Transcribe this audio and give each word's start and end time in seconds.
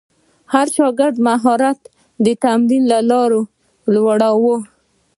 د 0.03 0.03
هر 0.53 0.67
شاګرد 0.77 1.15
مهارت 1.27 1.79
د 2.25 2.27
تمرین 2.43 2.83
له 2.91 2.99
لارې 3.09 3.41
لوړاوه. 3.93 4.57